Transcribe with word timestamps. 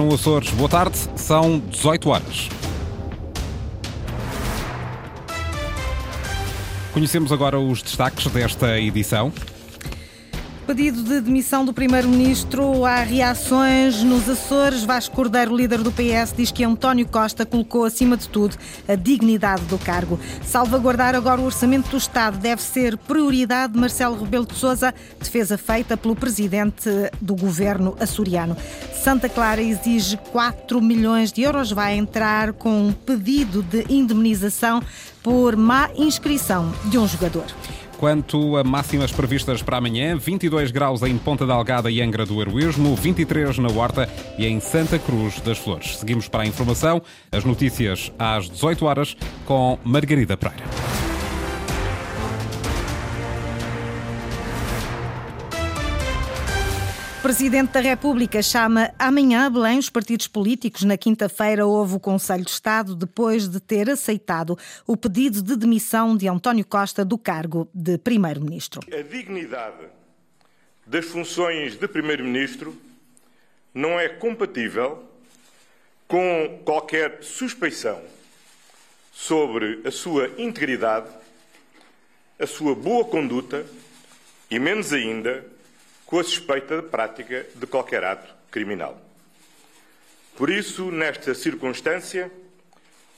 1 0.00 0.14
Açores. 0.14 0.50
Boa 0.50 0.68
tarde, 0.68 0.96
são 1.16 1.58
18 1.58 2.08
horas. 2.08 2.48
Conhecemos 6.92 7.32
agora 7.32 7.58
os 7.58 7.82
destaques 7.82 8.26
desta 8.26 8.78
edição. 8.78 9.32
Pedido 10.66 11.02
de 11.02 11.20
demissão 11.20 11.64
do 11.64 11.72
Primeiro-Ministro. 11.72 12.84
Há 12.84 13.02
reações 13.02 14.02
nos 14.04 14.28
Açores. 14.28 14.84
Vasco 14.84 15.14
Cordeiro, 15.14 15.56
líder 15.56 15.82
do 15.82 15.90
PS, 15.90 16.32
diz 16.36 16.52
que 16.52 16.62
António 16.62 17.06
Costa 17.06 17.44
colocou 17.44 17.84
acima 17.84 18.16
de 18.16 18.28
tudo 18.28 18.56
a 18.88 18.94
dignidade 18.94 19.64
do 19.64 19.76
cargo. 19.76 20.20
Salvaguardar 20.44 21.16
agora 21.16 21.40
o 21.40 21.44
orçamento 21.44 21.90
do 21.90 21.96
Estado 21.96 22.38
deve 22.38 22.62
ser 22.62 22.96
prioridade 22.96 23.72
de 23.72 23.78
Marcelo 23.78 24.16
Rebelo 24.16 24.46
de 24.46 24.54
Sousa, 24.54 24.94
defesa 25.18 25.58
feita 25.58 25.96
pelo 25.96 26.14
presidente 26.14 26.88
do 27.20 27.34
governo 27.34 27.96
açoriano. 27.98 28.56
Santa 29.02 29.28
Clara 29.28 29.60
exige 29.60 30.16
4 30.30 30.80
milhões 30.80 31.32
de 31.32 31.42
euros. 31.42 31.72
Vai 31.72 31.96
entrar 31.96 32.52
com 32.52 32.86
um 32.86 32.92
pedido 32.92 33.62
de 33.64 33.84
indemnização 33.88 34.80
por 35.24 35.56
má 35.56 35.90
inscrição 35.96 36.72
de 36.84 36.98
um 36.98 37.08
jogador. 37.08 37.46
Quanto 38.02 38.56
a 38.56 38.64
máximas 38.64 39.12
previstas 39.12 39.62
para 39.62 39.76
amanhã, 39.76 40.16
22 40.16 40.72
graus 40.72 41.02
em 41.02 41.16
Ponta 41.16 41.46
Delgada 41.46 41.88
e 41.88 42.02
Angra 42.02 42.26
do 42.26 42.40
Heroísmo, 42.40 42.96
23 42.96 43.58
na 43.58 43.68
Horta 43.68 44.08
e 44.36 44.44
em 44.44 44.58
Santa 44.58 44.98
Cruz 44.98 45.40
das 45.40 45.56
Flores. 45.56 45.98
Seguimos 45.98 46.26
para 46.26 46.42
a 46.42 46.46
informação, 46.46 47.00
as 47.30 47.44
notícias 47.44 48.12
às 48.18 48.50
18 48.50 48.84
horas 48.86 49.16
com 49.46 49.78
Margarida 49.84 50.36
Pereira. 50.36 50.91
Presidente 57.32 57.70
da 57.70 57.80
República 57.80 58.42
chama 58.42 58.92
amanhã 58.98 59.46
a 59.46 59.50
Belém 59.50 59.78
os 59.78 59.88
partidos 59.88 60.28
políticos. 60.28 60.82
Na 60.82 60.98
quinta-feira 60.98 61.66
houve 61.66 61.96
o 61.96 61.98
Conselho 61.98 62.44
de 62.44 62.50
Estado 62.50 62.94
depois 62.94 63.48
de 63.48 63.58
ter 63.58 63.88
aceitado 63.88 64.58
o 64.86 64.98
pedido 64.98 65.40
de 65.40 65.56
demissão 65.56 66.14
de 66.14 66.28
António 66.28 66.62
Costa 66.62 67.06
do 67.06 67.16
cargo 67.16 67.66
de 67.72 67.96
Primeiro-Ministro. 67.96 68.82
A 68.92 69.00
dignidade 69.00 69.86
das 70.86 71.06
funções 71.06 71.74
de 71.74 71.88
Primeiro-Ministro 71.88 72.76
não 73.72 73.98
é 73.98 74.10
compatível 74.10 75.02
com 76.06 76.60
qualquer 76.66 77.24
suspeição 77.24 77.98
sobre 79.10 79.80
a 79.86 79.90
sua 79.90 80.30
integridade, 80.36 81.08
a 82.38 82.46
sua 82.46 82.74
boa 82.74 83.06
conduta 83.06 83.64
e, 84.50 84.58
menos 84.58 84.92
ainda, 84.92 85.50
com 86.12 86.18
a 86.18 86.24
suspeita 86.24 86.82
de 86.82 86.88
prática 86.88 87.46
de 87.54 87.66
qualquer 87.66 88.04
ato 88.04 88.34
criminal. 88.50 89.00
Por 90.36 90.50
isso, 90.50 90.90
nesta 90.90 91.34
circunstância, 91.34 92.30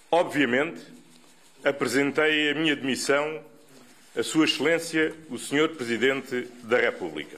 obviamente, 0.09 0.81
apresentei 1.65 2.53
a 2.53 2.55
minha 2.55 2.77
demissão 2.77 3.43
a 4.17 4.23
Sua 4.23 4.45
Excelência, 4.45 5.13
o 5.29 5.37
Sr. 5.37 5.71
Presidente 5.71 6.47
da 6.63 6.79
República. 6.79 7.37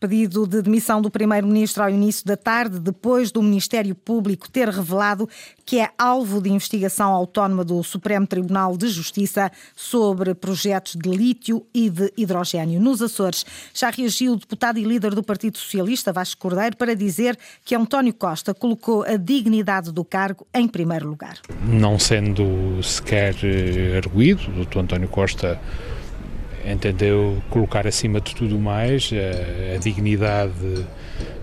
Pedido 0.00 0.46
de 0.46 0.62
demissão 0.62 1.02
do 1.02 1.10
Primeiro-Ministro 1.10 1.82
ao 1.82 1.90
início 1.90 2.24
da 2.24 2.36
tarde, 2.36 2.78
depois 2.78 3.32
do 3.32 3.42
Ministério 3.42 3.94
Público 3.96 4.48
ter 4.48 4.68
revelado 4.68 5.28
que 5.64 5.80
é 5.80 5.90
alvo 5.98 6.40
de 6.40 6.50
investigação 6.50 7.12
autónoma 7.12 7.64
do 7.64 7.82
Supremo 7.82 8.26
Tribunal 8.26 8.76
de 8.76 8.88
Justiça 8.88 9.50
sobre 9.74 10.34
projetos 10.34 10.94
de 10.94 11.10
lítio 11.10 11.66
e 11.74 11.90
de 11.90 12.12
hidrogênio. 12.16 12.80
Nos 12.80 13.02
Açores, 13.02 13.44
já 13.74 13.90
reagiu 13.90 14.34
o 14.34 14.36
deputado 14.36 14.78
e 14.78 14.84
líder 14.84 15.14
do 15.14 15.22
Partido 15.22 15.58
Socialista, 15.58 16.12
Vasco 16.12 16.40
Cordeiro, 16.40 16.76
para 16.76 16.94
dizer 16.94 17.36
que 17.64 17.74
António 17.74 18.14
Costa 18.14 18.54
colocou 18.54 19.02
a 19.02 19.16
dignidade 19.16 19.92
do 19.92 20.04
cargo 20.04 20.46
em 20.54 20.68
primeiro 20.68 21.08
lugar. 21.08 21.38
Não 21.62 21.98
sendo 21.98 22.80
sequer 22.82 23.34
eh, 23.42 23.96
arguído, 23.96 24.42
o 24.48 24.64
Dr. 24.64 24.78
António 24.78 25.08
Costa 25.08 25.60
entendeu 26.72 27.42
colocar 27.50 27.86
acima 27.86 28.20
de 28.20 28.34
tudo 28.34 28.58
mais 28.58 29.10
a, 29.12 29.74
a 29.74 29.78
dignidade 29.78 30.86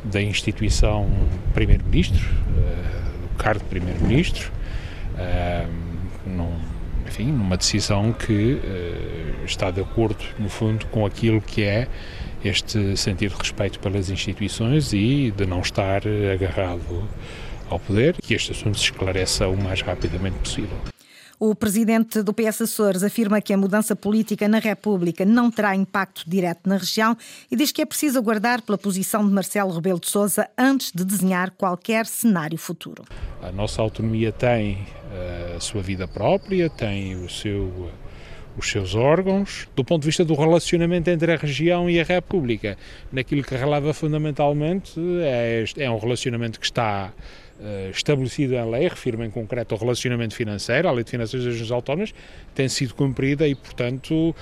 da 0.04 0.22
instituição 0.22 1.10
Primeiro-Ministro, 1.54 2.24
uh, 2.24 3.26
o 3.34 3.38
cargo 3.38 3.64
de 3.64 3.70
Primeiro-Ministro, 3.70 4.52
uh, 5.16 6.30
num, 6.30 6.54
enfim, 7.08 7.32
numa 7.32 7.58
decisão 7.58 8.14
que 8.14 8.54
uh, 8.54 9.46
está 9.46 9.72
de 9.72 9.82
acordo, 9.82 10.24
no 10.38 10.50
fundo, 10.50 10.86
com 10.88 11.06
aquilo 11.06 11.42
que 11.42 11.64
é 11.64 11.88
este 12.44 12.96
sentido 12.96 13.32
de 13.32 13.40
respeito 13.40 13.80
pelas 13.80 14.10
instituições 14.10 14.94
e 14.94 15.34
de 15.36 15.46
não 15.46 15.62
estar 15.62 16.04
agarrado 16.32 17.04
ao 17.70 17.80
poder, 17.80 18.16
que 18.22 18.34
este 18.36 18.52
assunto 18.52 18.78
se 18.78 18.86
esclareça 18.86 19.48
o 19.48 19.58
mais 19.58 19.82
rapidamente 19.82 20.38
possível. 20.38 20.95
O 21.40 21.54
presidente 21.54 22.22
do 22.22 22.34
PS 22.34 22.62
Açores 22.62 23.04
afirma 23.04 23.42
que 23.42 23.54
a 23.54 23.58
mudança 23.58 23.96
política 23.96 24.48
na 24.48 24.60
República 24.60 25.26
não 25.26 25.52
terá 25.52 25.76
impacto 25.76 26.24
direto 26.28 26.62
na 26.68 26.78
região 26.78 27.18
e 27.52 27.56
diz 27.56 27.72
que 27.72 27.82
é 27.82 27.86
preciso 27.86 28.18
aguardar 28.18 28.62
pela 28.62 28.78
posição 28.78 29.28
de 29.28 29.34
Marcelo 29.34 29.74
Rebelo 29.74 30.00
de 30.00 30.10
Sousa 30.10 30.50
antes 30.58 30.92
de 30.94 31.04
desenhar 31.04 31.52
qualquer 31.52 32.06
cenário 32.06 32.58
futuro. 32.58 33.04
A 33.42 33.52
nossa 33.52 33.82
autonomia 33.82 34.32
tem 34.32 34.88
eh, 35.12 35.56
a 35.58 35.60
sua 35.60 35.82
vida 35.82 36.08
própria, 36.08 36.70
tem 36.70 37.16
o 37.16 37.30
seu 37.30 37.92
os 38.58 38.70
seus 38.70 38.96
órgãos, 38.96 39.68
do 39.76 39.84
ponto 39.84 40.02
de 40.02 40.08
vista 40.08 40.24
do 40.24 40.34
relacionamento 40.34 41.10
entre 41.10 41.34
a 41.34 41.36
região 41.36 41.90
e 41.90 42.00
a 42.00 42.04
República. 42.04 42.78
Naquilo 43.12 43.44
que 43.44 43.56
releva 43.56 43.94
fundamentalmente 43.94 45.00
é, 45.22 45.66
é 45.78 45.92
um 45.92 45.98
relacionamento 45.98 46.60
que 46.60 46.66
está 46.66 47.12
estabelecido 47.90 48.56
em 48.56 48.72
lei, 48.72 48.88
refiro 48.88 49.24
em 49.24 49.30
concreto 49.30 49.74
ao 49.74 49.80
relacionamento 49.80 50.36
financeiro, 50.36 50.88
a 50.88 50.92
lei 50.92 51.04
de 51.04 51.12
finanças 51.12 51.40
das 51.42 51.54
regiões 51.54 51.72
autónomas, 51.72 52.14
tem 52.54 52.68
sido 52.68 52.94
cumprida 52.94 53.48
e, 53.48 53.56
portanto, 53.56 54.14
uh, 54.14 54.36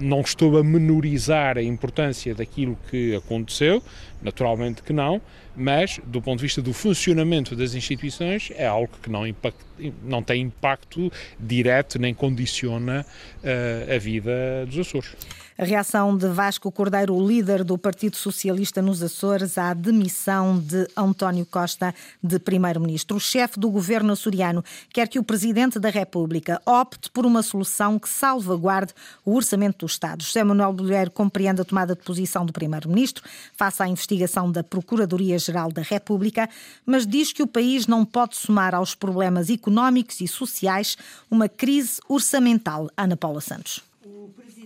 não 0.00 0.20
estou 0.20 0.58
a 0.58 0.64
menorizar 0.64 1.56
a 1.56 1.62
importância 1.62 2.34
daquilo 2.34 2.76
que 2.90 3.14
aconteceu, 3.16 3.82
naturalmente 4.22 4.82
que 4.82 4.92
não, 4.92 5.20
mas 5.56 6.00
do 6.04 6.22
ponto 6.22 6.38
de 6.38 6.42
vista 6.42 6.62
do 6.62 6.72
funcionamento 6.72 7.54
das 7.54 7.74
instituições 7.74 8.50
é 8.54 8.66
algo 8.66 8.92
que 9.02 9.10
não, 9.10 9.26
impact, 9.26 9.58
não 10.02 10.22
tem 10.22 10.42
impacto 10.42 11.12
direto 11.38 11.98
nem 11.98 12.14
condiciona 12.14 13.04
uh, 13.42 13.94
a 13.94 13.98
vida 13.98 14.64
dos 14.66 14.78
Açores. 14.78 15.14
A 15.58 15.64
reação 15.64 16.16
de 16.16 16.26
Vasco 16.28 16.72
Cordeiro, 16.72 17.24
líder 17.24 17.62
do 17.62 17.76
Partido 17.76 18.16
Socialista 18.16 18.80
nos 18.80 19.02
Açores, 19.02 19.58
à 19.58 19.74
demissão 19.74 20.58
de 20.58 20.88
António 20.96 21.44
Costa 21.44 21.94
de 22.22 22.38
primeiro-ministro. 22.38 23.18
O 23.18 23.20
chefe 23.20 23.60
do 23.60 23.70
governo 23.70 24.14
açoriano 24.14 24.64
quer 24.92 25.06
que 25.08 25.18
o 25.18 25.22
presidente 25.22 25.78
da 25.78 25.90
República 25.90 26.60
opte 26.64 27.10
por 27.10 27.26
uma 27.26 27.42
solução 27.42 27.98
que 27.98 28.08
salvaguarde 28.08 28.94
o 29.24 29.36
orçamento 29.36 29.80
do 29.80 29.86
Estado. 29.86 30.24
José 30.24 30.42
Manuel 30.42 30.72
Bolheiro 30.72 31.10
compreende 31.10 31.60
a 31.60 31.64
tomada 31.64 31.94
de 31.94 32.02
posição 32.02 32.46
do 32.46 32.52
primeiro-ministro 32.52 33.22
face 33.54 33.82
à 33.82 33.86
investigação 33.86 34.11
da 34.50 34.62
Procuradoria-Geral 34.62 35.70
da 35.72 35.82
República, 35.82 36.48
mas 36.84 37.06
diz 37.06 37.32
que 37.32 37.42
o 37.42 37.46
país 37.46 37.86
não 37.86 38.04
pode 38.04 38.36
somar 38.36 38.74
aos 38.74 38.94
problemas 38.94 39.50
económicos 39.50 40.20
e 40.20 40.28
sociais 40.28 40.96
uma 41.30 41.48
crise 41.48 42.00
orçamental. 42.08 42.90
Ana 42.96 43.16
Paula 43.16 43.40
Santos 43.40 43.82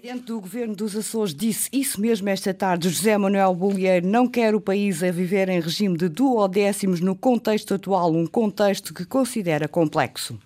presidente 0.06 0.26
do 0.26 0.40
governo 0.40 0.76
dos 0.76 0.94
Açores 0.94 1.34
disse 1.34 1.68
isso 1.72 2.00
mesmo 2.00 2.28
esta 2.28 2.54
tarde. 2.54 2.88
José 2.88 3.18
Manuel 3.18 3.52
Bolieiro 3.54 4.06
não 4.06 4.28
quer 4.28 4.54
o 4.54 4.60
país 4.60 5.02
a 5.02 5.10
viver 5.10 5.48
em 5.48 5.60
regime 5.60 5.98
de 5.98 6.08
duodécimos 6.08 7.00
no 7.00 7.16
contexto 7.16 7.74
atual, 7.74 8.12
um 8.12 8.24
contexto 8.24 8.94
que 8.94 9.04
considera 9.04 9.66
complexo. 9.66 10.38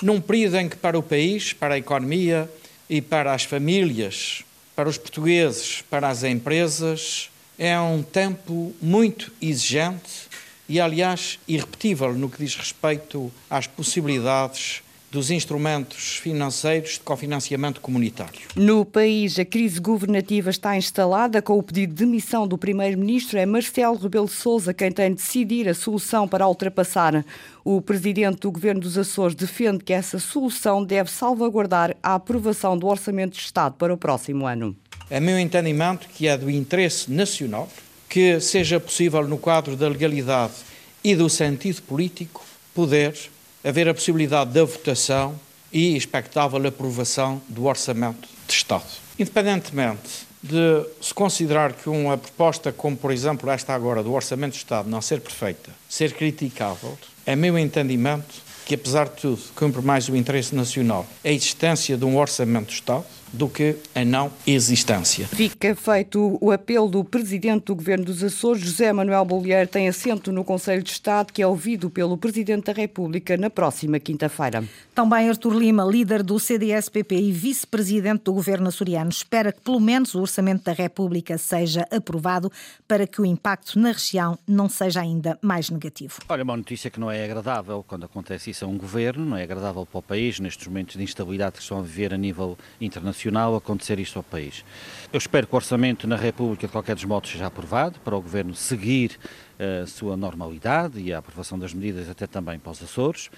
Num 0.00 0.20
período 0.20 0.58
em 0.58 0.68
que 0.68 0.76
para 0.76 0.96
o 0.96 1.02
país, 1.02 1.52
para 1.52 1.74
a 1.74 1.78
economia 1.78 2.48
e 2.88 3.02
para 3.02 3.34
as 3.34 3.42
famílias, 3.42 4.44
para 4.76 4.88
os 4.88 4.96
portugueses, 4.96 5.82
para 5.90 6.08
as 6.08 6.22
empresas, 6.22 7.28
é 7.58 7.78
um 7.78 8.02
tempo 8.02 8.74
muito 8.80 9.32
exigente 9.40 10.28
e, 10.68 10.80
aliás, 10.80 11.38
irrepetível 11.46 12.12
no 12.14 12.28
que 12.28 12.38
diz 12.38 12.54
respeito 12.54 13.32
às 13.48 13.66
possibilidades 13.66 14.82
dos 15.10 15.30
instrumentos 15.30 16.16
financeiros 16.16 16.94
de 16.94 17.00
cofinanciamento 17.00 17.80
comunitário. 17.80 18.40
No 18.54 18.84
país, 18.84 19.38
a 19.38 19.44
crise 19.44 19.80
governativa 19.80 20.50
está 20.50 20.76
instalada 20.76 21.40
com 21.40 21.56
o 21.58 21.62
pedido 21.62 21.94
de 21.94 22.04
demissão 22.04 22.46
do 22.46 22.58
primeiro-ministro. 22.58 23.38
É 23.38 23.46
Marcelo 23.46 23.96
Rebelo 23.96 24.28
Sousa 24.28 24.74
quem 24.74 24.90
tem 24.90 25.10
de 25.10 25.16
decidir 25.16 25.68
a 25.68 25.74
solução 25.74 26.26
para 26.26 26.46
ultrapassar. 26.46 27.24
O 27.64 27.80
presidente 27.80 28.40
do 28.40 28.50
governo 28.50 28.80
dos 28.80 28.98
Açores 28.98 29.34
defende 29.34 29.84
que 29.84 29.92
essa 29.92 30.18
solução 30.18 30.84
deve 30.84 31.10
salvaguardar 31.10 31.96
a 32.02 32.14
aprovação 32.16 32.76
do 32.76 32.86
orçamento 32.86 33.32
de 33.32 33.40
Estado 33.40 33.74
para 33.74 33.94
o 33.94 33.96
próximo 33.96 34.46
ano. 34.46 34.76
É 35.08 35.20
meu 35.20 35.38
entendimento 35.38 36.08
que 36.08 36.26
é 36.26 36.36
do 36.36 36.50
interesse 36.50 37.10
nacional 37.10 37.68
que 38.08 38.40
seja 38.40 38.80
possível, 38.80 39.26
no 39.26 39.38
quadro 39.38 39.76
da 39.76 39.88
legalidade 39.88 40.54
e 41.02 41.14
do 41.14 41.28
sentido 41.28 41.80
político, 41.82 42.44
poder 42.74 43.16
haver 43.62 43.88
a 43.88 43.94
possibilidade 43.94 44.52
da 44.52 44.64
votação 44.64 45.38
e 45.72 45.96
expectável 45.96 46.64
aprovação 46.66 47.40
do 47.48 47.66
Orçamento 47.66 48.28
de 48.48 48.52
Estado. 48.52 48.86
Independentemente 49.18 50.26
de 50.42 50.84
se 51.00 51.12
considerar 51.12 51.72
que 51.72 51.88
uma 51.88 52.16
proposta 52.16 52.72
como, 52.72 52.96
por 52.96 53.12
exemplo, 53.12 53.50
esta 53.50 53.74
agora 53.74 54.02
do 54.02 54.12
Orçamento 54.12 54.52
do 54.52 54.58
Estado 54.58 54.88
não 54.88 55.00
ser 55.00 55.20
perfeita, 55.20 55.70
ser 55.88 56.12
criticável, 56.12 56.96
é 57.24 57.34
meu 57.34 57.58
entendimento 57.58 58.34
que, 58.64 58.74
apesar 58.74 59.08
de 59.08 59.20
tudo, 59.20 59.42
cumpre 59.54 59.82
mais 59.82 60.08
o 60.08 60.16
interesse 60.16 60.54
nacional 60.54 61.06
a 61.24 61.28
existência 61.28 61.96
de 61.96 62.04
um 62.04 62.16
Orçamento 62.16 62.66
do 62.66 62.72
Estado 62.72 63.04
do 63.32 63.48
que 63.48 63.76
a 63.94 64.04
não 64.04 64.30
existência. 64.46 65.26
Fica 65.26 65.74
feito 65.74 66.38
o 66.40 66.50
apelo 66.50 66.88
do 66.88 67.04
Presidente 67.04 67.64
do 67.64 67.74
Governo 67.74 68.04
dos 68.04 68.22
Açores, 68.22 68.62
José 68.62 68.92
Manuel 68.92 69.24
Bolieiro, 69.24 69.68
tem 69.68 69.88
assento 69.88 70.32
no 70.32 70.44
Conselho 70.44 70.82
de 70.82 70.90
Estado, 70.90 71.32
que 71.32 71.42
é 71.42 71.46
ouvido 71.46 71.90
pelo 71.90 72.16
Presidente 72.16 72.66
da 72.66 72.72
República 72.72 73.36
na 73.36 73.50
próxima 73.50 73.98
quinta-feira. 73.98 74.64
Também 74.94 75.28
Artur 75.28 75.54
Lima, 75.54 75.84
líder 75.84 76.22
do 76.22 76.38
CDS-PP 76.38 77.16
e 77.16 77.32
vice-presidente 77.32 78.24
do 78.24 78.32
Governo 78.32 78.68
açoriano, 78.68 79.10
espera 79.10 79.52
que 79.52 79.60
pelo 79.60 79.80
menos 79.80 80.14
o 80.14 80.20
Orçamento 80.20 80.64
da 80.64 80.72
República 80.72 81.36
seja 81.36 81.86
aprovado 81.90 82.50
para 82.86 83.06
que 83.06 83.20
o 83.20 83.26
impacto 83.26 83.78
na 83.78 83.92
região 83.92 84.38
não 84.46 84.68
seja 84.68 85.00
ainda 85.00 85.38
mais 85.42 85.68
negativo. 85.68 86.20
Olha, 86.28 86.44
uma 86.44 86.56
notícia 86.56 86.90
que 86.90 87.00
não 87.00 87.10
é 87.10 87.24
agradável 87.24 87.84
quando 87.86 88.04
acontece 88.04 88.50
isso 88.50 88.64
a 88.64 88.68
um 88.68 88.78
governo, 88.78 89.24
não 89.24 89.36
é 89.36 89.42
agradável 89.42 89.84
para 89.84 89.98
o 89.98 90.02
país, 90.02 90.40
nestes 90.40 90.66
momentos 90.66 90.96
de 90.96 91.02
instabilidade 91.02 91.56
que 91.56 91.62
estão 91.62 91.78
a 91.78 91.82
viver 91.82 92.14
a 92.14 92.16
nível 92.16 92.56
internacional 92.80 93.15
nacional 93.16 93.56
acontecer 93.56 93.98
isto 93.98 94.18
ao 94.18 94.22
país. 94.22 94.62
Eu 95.10 95.18
espero 95.18 95.46
que 95.46 95.54
o 95.54 95.56
orçamento 95.56 96.06
na 96.06 96.16
República, 96.16 96.66
de 96.66 96.72
qualquer 96.72 96.94
dos 96.94 97.04
modos, 97.04 97.30
seja 97.30 97.46
aprovado, 97.46 97.98
para 98.00 98.14
o 98.14 98.20
Governo 98.20 98.54
seguir 98.54 99.18
eh, 99.58 99.80
a 99.84 99.86
sua 99.86 100.16
normalidade 100.16 101.00
e 101.00 101.12
a 101.14 101.18
aprovação 101.18 101.58
das 101.58 101.72
medidas 101.72 102.10
até 102.10 102.26
também 102.26 102.58
para 102.58 102.72
os 102.72 102.82
Açores 102.82 103.30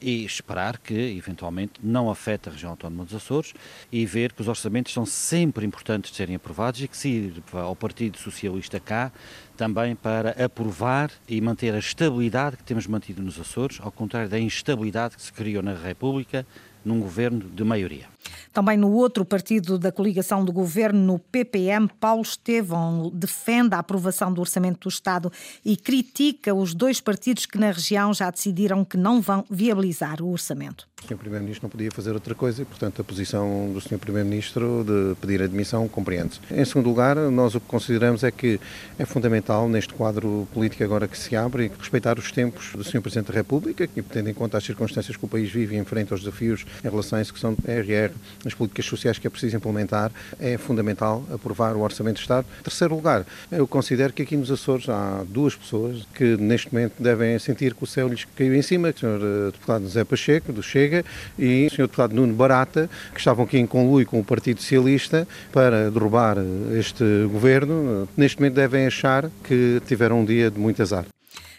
e 0.00 0.24
esperar 0.24 0.78
que, 0.78 0.94
eventualmente, 0.94 1.74
não 1.82 2.10
afete 2.10 2.48
a 2.48 2.52
região 2.52 2.70
autónoma 2.70 3.04
dos 3.04 3.14
Açores 3.14 3.52
e 3.92 4.06
ver 4.06 4.32
que 4.32 4.40
os 4.40 4.48
orçamentos 4.48 4.92
são 4.92 5.04
sempre 5.04 5.66
importantes 5.66 6.10
de 6.10 6.16
serem 6.16 6.36
aprovados 6.36 6.80
e 6.80 6.88
que 6.88 6.96
sirva 6.96 7.62
ao 7.62 7.76
Partido 7.76 8.18
Socialista 8.18 8.80
cá 8.80 9.12
também 9.56 9.96
para 9.96 10.30
aprovar 10.44 11.10
e 11.28 11.40
manter 11.40 11.74
a 11.74 11.78
estabilidade 11.78 12.56
que 12.56 12.62
temos 12.62 12.86
mantido 12.86 13.22
nos 13.22 13.40
Açores, 13.40 13.78
ao 13.80 13.90
contrário 13.90 14.28
da 14.28 14.38
instabilidade 14.38 15.16
que 15.16 15.22
se 15.22 15.32
criou 15.32 15.62
na 15.62 15.74
República 15.74 16.46
num 16.84 17.00
governo 17.00 17.40
de 17.40 17.64
maioria. 17.64 18.06
Também 18.52 18.76
no 18.76 18.90
outro 18.92 19.24
partido 19.24 19.78
da 19.78 19.92
coligação 19.92 20.44
do 20.44 20.52
governo, 20.52 20.98
no 20.98 21.18
PPM, 21.18 21.88
Paulo 22.00 22.22
Estevão 22.22 23.10
defende 23.12 23.74
a 23.74 23.78
aprovação 23.78 24.32
do 24.32 24.40
Orçamento 24.40 24.80
do 24.80 24.88
Estado 24.88 25.30
e 25.64 25.76
critica 25.76 26.54
os 26.54 26.72
dois 26.74 27.00
partidos 27.00 27.44
que 27.44 27.58
na 27.58 27.70
região 27.70 28.14
já 28.14 28.30
decidiram 28.30 28.84
que 28.84 28.96
não 28.96 29.20
vão 29.20 29.44
viabilizar 29.50 30.22
o 30.22 30.30
orçamento. 30.30 30.88
O 31.02 31.06
Sr. 31.06 31.16
Primeiro-Ministro 31.16 31.66
não 31.66 31.70
podia 31.70 31.90
fazer 31.90 32.12
outra 32.12 32.34
coisa 32.34 32.62
e, 32.62 32.64
portanto, 32.64 33.00
a 33.00 33.04
posição 33.04 33.70
do 33.72 33.80
Sr. 33.80 33.98
Primeiro-Ministro 33.98 34.84
de 34.84 35.14
pedir 35.20 35.42
admissão 35.42 35.86
compreende-se. 35.88 36.40
Em 36.50 36.64
segundo 36.64 36.88
lugar, 36.88 37.16
nós 37.16 37.54
o 37.54 37.60
que 37.60 37.66
consideramos 37.66 38.24
é 38.24 38.30
que 38.30 38.58
é 38.98 39.04
fundamental, 39.04 39.45
neste 39.68 39.94
quadro 39.94 40.48
político 40.52 40.82
agora 40.82 41.06
que 41.06 41.16
se 41.16 41.36
abre, 41.36 41.70
respeitar 41.78 42.18
os 42.18 42.32
tempos 42.32 42.72
do 42.74 42.82
Sr. 42.82 43.00
Presidente 43.00 43.28
da 43.28 43.34
República, 43.34 43.86
que, 43.86 44.02
tendo 44.02 44.28
em 44.28 44.34
conta 44.34 44.58
as 44.58 44.64
circunstâncias 44.64 45.16
que 45.16 45.24
o 45.24 45.28
país 45.28 45.50
vive 45.50 45.76
e 45.76 45.78
enfrenta 45.78 46.14
os 46.14 46.20
desafios 46.20 46.66
em 46.84 46.88
relação 46.88 47.18
à 47.18 47.22
execução 47.22 47.54
do 47.54 47.62
PRR, 47.62 48.12
as 48.44 48.54
políticas 48.54 48.86
sociais 48.86 49.18
que 49.18 49.26
é 49.26 49.30
preciso 49.30 49.56
implementar, 49.56 50.10
é 50.40 50.58
fundamental 50.58 51.24
aprovar 51.32 51.76
o 51.76 51.80
Orçamento 51.80 52.16
de 52.16 52.22
Estado. 52.22 52.46
Em 52.60 52.62
terceiro 52.64 52.94
lugar, 52.94 53.24
eu 53.50 53.66
considero 53.66 54.12
que 54.12 54.22
aqui 54.22 54.36
nos 54.36 54.50
Açores 54.50 54.88
há 54.88 55.24
duas 55.28 55.54
pessoas 55.54 56.06
que, 56.14 56.36
neste 56.36 56.72
momento, 56.74 56.94
devem 56.98 57.38
sentir 57.38 57.74
que 57.74 57.84
o 57.84 57.86
céu 57.86 58.08
lhes 58.08 58.26
caiu 58.36 58.54
em 58.54 58.62
cima, 58.62 58.88
o 58.88 58.98
Sr. 58.98 59.06
Eh, 59.06 59.50
Deputado 59.52 59.82
José 59.84 60.04
Pacheco, 60.04 60.52
do 60.52 60.62
Chega, 60.62 61.04
e 61.38 61.66
o 61.66 61.70
Sr. 61.70 61.82
Deputado 61.82 62.14
Nuno 62.14 62.34
Barata, 62.34 62.90
que 63.12 63.18
estavam 63.18 63.44
aqui 63.44 63.58
em 63.58 63.66
conluio 63.66 64.06
com 64.06 64.18
o 64.18 64.24
Partido 64.24 64.60
Socialista 64.60 65.26
para 65.52 65.90
derrubar 65.90 66.36
este 66.76 67.04
governo, 67.30 68.08
neste 68.16 68.38
momento 68.38 68.54
devem 68.54 68.86
achar 68.86 69.30
que 69.44 69.80
tiveram 69.86 70.20
um 70.20 70.24
dia 70.24 70.50
de 70.50 70.58
muito 70.58 70.82
azar. 70.82 71.06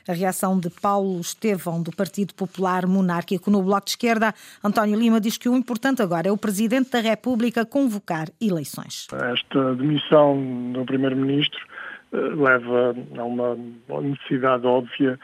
A 0.08 0.14
reação 0.14 0.58
de 0.58 0.70
Paulo 0.70 1.20
Estevão, 1.20 1.84
do 1.84 1.92
Partido 1.92 2.34
Popular 2.34 2.88
Monárquico 2.88 3.52
no 3.52 3.62
Bloco 3.62 3.86
de 3.86 3.92
Esquerda, 3.92 4.34
António 4.64 4.98
Lima 4.98 5.20
diz 5.20 5.38
que 5.38 5.50
o 5.50 5.56
importante 5.56 6.02
agora 6.02 6.30
é 6.30 6.32
o 6.32 6.38
Presidente 6.38 6.92
da 6.92 7.02
República 7.02 7.66
convocar 7.66 8.30
eleições. 8.40 9.08
Esta 9.12 9.76
demissão 9.76 10.72
do 10.72 10.86
Primeiro-Ministro 10.86 11.60
eh, 12.14 12.18
leva 12.18 12.96
a 13.18 13.24
uma 13.24 13.58
necessidade 14.02 14.66
óbvia 14.66 15.20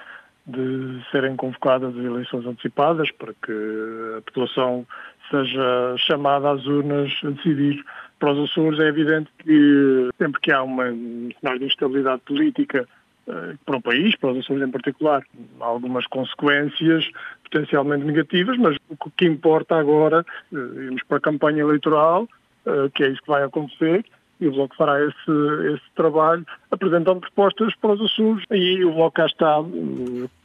de 0.45 1.01
serem 1.11 1.37
convocadas 1.37 1.97
as 1.97 2.03
eleições 2.03 2.45
antecipadas 2.45 3.09
para 3.11 3.33
que 3.33 4.17
a 4.17 4.21
população 4.21 4.85
seja 5.31 5.95
chamada 5.97 6.51
às 6.51 6.65
urnas 6.65 7.09
a 7.23 7.29
decidir. 7.29 7.83
Para 8.23 8.31
os 8.31 8.49
Açores 8.49 8.79
é 8.79 8.87
evidente 8.87 9.29
que 9.39 10.09
sempre 10.17 10.39
que 10.39 10.49
há 10.49 10.63
uma 10.63 10.85
cenário 10.85 11.59
de 11.59 11.65
instabilidade 11.65 12.21
política 12.21 12.87
eh, 13.27 13.55
para 13.65 13.75
o 13.75 13.81
país, 13.81 14.15
para 14.15 14.31
os 14.31 14.37
Açores 14.37 14.65
em 14.65 14.71
particular, 14.71 15.21
há 15.59 15.65
algumas 15.65 16.07
consequências 16.07 17.11
potencialmente 17.43 18.05
negativas, 18.05 18.57
mas 18.57 18.77
o 18.87 19.11
que 19.11 19.25
importa 19.25 19.75
agora, 19.75 20.25
eh, 20.53 20.55
irmos 20.55 21.03
para 21.03 21.17
a 21.17 21.19
campanha 21.19 21.63
eleitoral, 21.63 22.29
eh, 22.65 22.89
que 22.95 23.03
é 23.03 23.09
isso 23.09 23.21
que 23.23 23.27
vai 23.27 23.43
acontecer, 23.43 24.05
e 24.39 24.47
o 24.47 24.53
Bloco 24.53 24.73
fará 24.77 25.03
esse, 25.03 25.73
esse 25.73 25.91
trabalho, 25.93 26.45
apresentando 26.71 27.19
propostas 27.19 27.75
para 27.75 27.91
os 27.91 28.09
Açores. 28.09 28.45
E 28.51 28.85
o 28.85 28.93
Bloco 28.93 29.15
cá 29.17 29.25
está, 29.25 29.55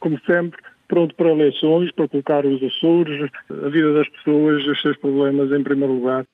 como 0.01 0.19
sempre, 0.25 0.61
pronto 0.89 1.15
para 1.15 1.29
eleições, 1.29 1.91
para 1.91 2.09
colocar 2.09 2.45
os 2.45 2.61
Açores, 2.61 3.31
a 3.49 3.69
vida 3.69 3.93
das 3.93 4.09
pessoas, 4.09 4.65
os 4.65 4.81
seus 4.81 4.97
problemas 4.97 5.51
em 5.51 5.63
primeiro 5.63 5.93
lugar. 5.93 6.25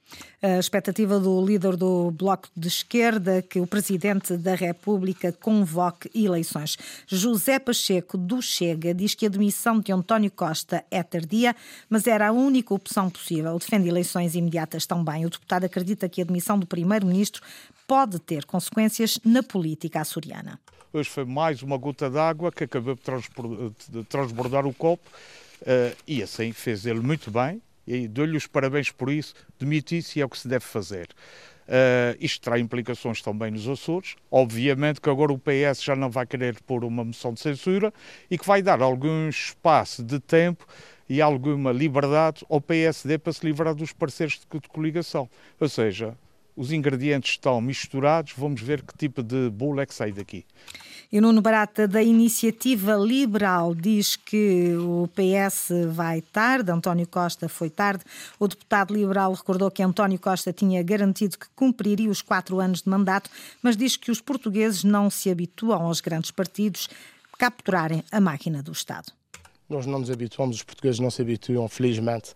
A 0.42 0.58
expectativa 0.58 1.20
do 1.20 1.46
líder 1.46 1.76
do 1.76 2.10
Bloco 2.12 2.48
de 2.56 2.68
Esquerda 2.68 3.42
que 3.42 3.60
o 3.60 3.68
Presidente 3.68 4.38
da 4.38 4.56
República 4.56 5.32
convoque 5.34 6.10
eleições. 6.16 6.78
José 7.06 7.60
Pacheco, 7.60 8.18
do 8.18 8.42
Chega, 8.42 8.94
diz 8.94 9.14
que 9.14 9.26
a 9.26 9.30
demissão 9.30 9.80
de 9.80 9.92
António 9.92 10.32
Costa 10.32 10.84
é 10.90 11.04
tardia, 11.04 11.54
mas 11.90 12.08
era 12.08 12.30
a 12.30 12.32
única 12.32 12.74
opção 12.74 13.10
possível. 13.10 13.60
Defende 13.60 13.90
eleições 13.90 14.36
imediatas 14.36 14.86
também. 14.86 15.26
O 15.26 15.30
deputado 15.30 15.66
acredita 15.66 16.08
que 16.08 16.22
a 16.22 16.26
demissão 16.26 16.58
do 16.58 16.66
Primeiro-Ministro 16.66 17.42
pode 17.86 18.20
ter 18.20 18.46
consequências 18.46 19.20
na 19.26 19.44
política 19.44 20.00
açoriana. 20.00 20.60
Hoje 20.96 21.10
foi 21.10 21.26
mais 21.26 21.62
uma 21.62 21.76
gota 21.76 22.10
d'água 22.10 22.54
que 22.54 22.64
acabou 22.64 22.96
de 22.96 24.04
transbordar 24.06 24.45
o 24.48 24.74
copo 24.74 25.10
uh, 25.62 25.96
e 26.08 26.22
assim 26.22 26.52
fez 26.52 26.86
ele 26.86 27.00
muito 27.00 27.32
bem 27.32 27.62
e 27.88 28.08
dou-lhe 28.08 28.36
os 28.36 28.48
parabéns 28.48 28.92
por 28.92 29.10
isso. 29.12 29.34
Demitir-se 29.60 30.20
é 30.22 30.26
o 30.26 30.30
que 30.30 30.40
se 30.40 30.48
deve 30.48 30.66
fazer. 30.66 31.08
Uh, 31.68 32.16
isto 32.20 32.44
terá 32.44 32.60
implicações 32.60 33.22
também 33.22 33.52
nos 33.52 33.68
Açores. 33.68 34.16
Obviamente 34.30 35.02
que 35.02 35.10
agora 35.10 35.34
o 35.34 35.40
PS 35.40 35.84
já 35.84 35.96
não 35.96 36.10
vai 36.10 36.26
querer 36.26 36.62
pôr 36.62 36.84
uma 36.84 37.04
moção 37.04 37.34
de 37.34 37.40
censura 37.40 37.94
e 38.30 38.38
que 38.38 38.46
vai 38.46 38.62
dar 38.62 38.82
algum 38.82 39.30
espaço 39.30 40.04
de 40.04 40.20
tempo 40.20 40.66
e 41.10 41.22
alguma 41.22 41.72
liberdade 41.72 42.46
ao 42.50 42.62
PSD 42.62 43.18
para 43.18 43.34
se 43.34 43.46
livrar 43.46 43.76
dos 43.76 43.94
parceiros 43.94 44.40
de, 44.40 44.60
de 44.60 44.68
coligação. 44.68 45.30
Ou 45.60 45.70
seja, 45.70 46.16
os 46.56 46.72
ingredientes 46.72 47.32
estão 47.32 47.60
misturados, 47.60 48.34
vamos 48.38 48.62
ver 48.62 48.82
que 48.82 48.98
tipo 48.98 49.22
de 49.22 49.50
bolo 49.50 49.82
é 49.82 49.86
que 49.86 49.94
sai 49.94 50.12
daqui. 50.12 50.46
E 51.12 51.22
Nuno 51.22 51.42
Barata, 51.42 51.88
da 51.88 52.02
Iniciativa 52.02 52.96
Liberal, 52.96 53.76
diz 53.76 54.16
que 54.16 54.76
o 54.76 55.08
PS 55.10 55.70
vai 55.92 56.22
tarde, 56.22 56.72
António 56.72 57.08
Costa 57.08 57.48
foi 57.48 57.70
tarde. 57.70 58.04
O 58.40 58.48
deputado 58.48 58.94
liberal 58.94 59.32
recordou 59.34 59.70
que 59.70 59.84
António 59.84 60.20
Costa 60.20 60.52
tinha 60.52 60.82
garantido 60.82 61.38
que 61.38 61.48
cumpriria 61.56 62.10
os 62.10 62.22
quatro 62.22 62.60
anos 62.60 62.82
de 62.82 62.90
mandato, 62.90 63.30
mas 63.62 63.78
diz 63.78 63.96
que 63.96 64.10
os 64.10 64.20
portugueses 64.20 64.84
não 64.84 65.10
se 65.10 65.30
habituam 65.30 65.84
aos 65.84 66.02
grandes 66.02 66.32
partidos 66.32 66.90
capturarem 67.38 68.04
a 68.12 68.20
máquina 68.20 68.64
do 68.64 68.72
Estado. 68.72 69.12
Nós 69.70 69.86
não 69.86 70.00
nos 70.00 70.10
habituamos, 70.10 70.58
os 70.58 70.64
portugueses 70.64 71.00
não 71.00 71.12
se 71.12 71.22
habituam, 71.22 71.68
felizmente, 71.68 72.36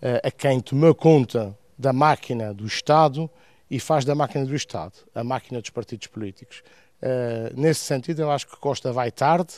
eh, 0.00 0.20
a 0.24 0.30
quem 0.30 0.60
tomou 0.60 0.94
conta 0.94 1.56
da 1.78 1.92
máquina 1.92 2.52
do 2.52 2.66
Estado 2.66 3.30
e 3.70 3.78
faz 3.78 4.04
da 4.04 4.14
máquina 4.14 4.44
do 4.44 4.54
Estado 4.54 4.94
a 5.14 5.22
máquina 5.22 5.60
dos 5.60 5.70
partidos 5.70 6.06
políticos. 6.06 6.62
Uh, 7.00 7.60
nesse 7.60 7.80
sentido, 7.80 8.22
eu 8.22 8.30
acho 8.30 8.46
que 8.46 8.56
Costa 8.56 8.92
vai 8.92 9.10
tarde 9.10 9.54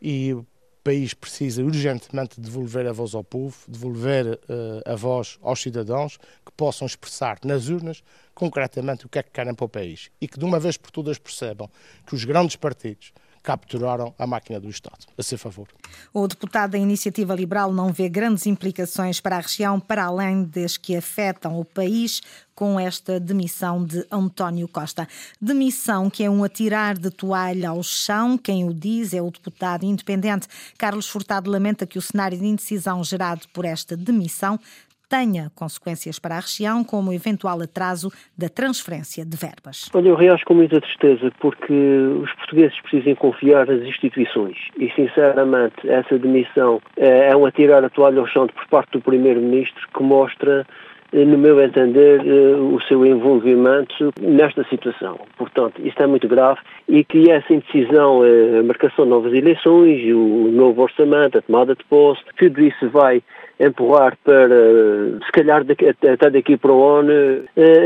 e 0.00 0.32
o 0.32 0.46
país 0.82 1.12
precisa 1.12 1.62
urgentemente 1.62 2.40
devolver 2.40 2.86
a 2.86 2.92
voz 2.92 3.14
ao 3.14 3.22
povo, 3.22 3.56
devolver 3.68 4.26
uh, 4.26 4.90
a 4.90 4.96
voz 4.96 5.38
aos 5.42 5.60
cidadãos 5.60 6.16
que 6.16 6.52
possam 6.56 6.86
expressar 6.86 7.38
nas 7.44 7.68
urnas 7.68 8.02
concretamente 8.34 9.04
o 9.04 9.08
que 9.08 9.18
é 9.18 9.22
que 9.22 9.30
querem 9.30 9.54
para 9.54 9.66
o 9.66 9.68
país 9.68 10.10
e 10.20 10.26
que 10.26 10.38
de 10.38 10.44
uma 10.44 10.58
vez 10.58 10.76
por 10.78 10.90
todas 10.90 11.18
percebam 11.18 11.68
que 12.06 12.14
os 12.14 12.24
grandes 12.24 12.56
partidos 12.56 13.12
capturaram 13.42 14.14
a 14.18 14.26
máquina 14.26 14.60
do 14.60 14.68
Estado. 14.68 15.06
A 15.16 15.22
seu 15.22 15.38
favor. 15.38 15.68
O 16.12 16.26
deputado 16.26 16.72
da 16.72 16.78
Iniciativa 16.78 17.34
Liberal 17.34 17.72
não 17.72 17.92
vê 17.92 18.08
grandes 18.08 18.46
implicações 18.46 19.20
para 19.20 19.36
a 19.36 19.40
região, 19.40 19.80
para 19.80 20.04
além 20.04 20.44
das 20.44 20.76
que 20.76 20.96
afetam 20.96 21.58
o 21.58 21.64
país 21.64 22.20
com 22.54 22.78
esta 22.78 23.18
demissão 23.18 23.82
de 23.82 24.06
António 24.10 24.68
Costa. 24.68 25.08
Demissão 25.40 26.10
que 26.10 26.22
é 26.22 26.30
um 26.30 26.44
atirar 26.44 26.98
de 26.98 27.10
toalha 27.10 27.70
ao 27.70 27.82
chão. 27.82 28.36
Quem 28.36 28.68
o 28.68 28.74
diz 28.74 29.14
é 29.14 29.22
o 29.22 29.30
deputado 29.30 29.84
independente 29.84 30.46
Carlos 30.76 31.08
Furtado 31.08 31.50
lamenta 31.50 31.86
que 31.86 31.98
o 31.98 32.02
cenário 32.02 32.38
de 32.38 32.44
indecisão 32.44 33.02
gerado 33.02 33.48
por 33.52 33.64
esta 33.64 33.96
demissão 33.96 34.60
tenha 35.10 35.50
consequências 35.56 36.20
para 36.20 36.36
a 36.36 36.40
região, 36.40 36.84
como 36.84 37.10
o 37.10 37.12
eventual 37.12 37.60
atraso 37.60 38.12
da 38.38 38.48
transferência 38.48 39.26
de 39.26 39.36
verbas. 39.36 39.90
Olha, 39.92 40.08
eu 40.08 40.14
reajo 40.14 40.44
com 40.44 40.54
muita 40.54 40.80
tristeza 40.80 41.32
porque 41.40 41.74
os 41.74 42.32
portugueses 42.34 42.80
precisam 42.80 43.16
confiar 43.16 43.66
nas 43.66 43.82
instituições 43.82 44.56
e, 44.78 44.88
sinceramente, 44.92 45.76
essa 45.88 46.16
demissão 46.16 46.80
é 46.96 47.36
um 47.36 47.44
atirar 47.44 47.84
a 47.84 47.90
toalha 47.90 48.20
ao 48.20 48.26
chão 48.28 48.46
por 48.46 48.66
parte 48.68 48.92
do 48.92 49.00
Primeiro-Ministro 49.00 49.88
que 49.92 50.02
mostra 50.02 50.64
eh, 51.12 51.24
no 51.24 51.36
meu 51.36 51.60
entender, 51.60 52.20
eh, 52.24 52.54
o 52.56 52.80
seu 52.82 53.04
envolvimento 53.04 54.12
nesta 54.20 54.62
situação. 54.64 55.18
Portanto, 55.36 55.80
isto 55.84 56.00
é 56.00 56.06
muito 56.06 56.28
grave 56.28 56.60
e 56.88 57.02
que 57.02 57.30
essa 57.30 57.52
indecisão, 57.52 58.24
eh, 58.24 58.60
a 58.60 58.62
marcação 58.62 59.04
de 59.04 59.10
novas 59.10 59.32
eleições, 59.32 60.02
o 60.14 60.50
novo 60.52 60.82
orçamento, 60.82 61.38
a 61.38 61.42
tomada 61.42 61.74
de 61.74 61.84
posse, 61.84 62.22
tudo 62.38 62.60
isso 62.60 62.88
vai 62.90 63.22
empurrar 63.60 64.16
para, 64.24 64.48
se 65.24 65.32
calhar 65.32 65.62
até 65.62 66.30
daqui 66.30 66.56
para 66.56 66.72
o 66.72 66.82
ano, 66.82 67.12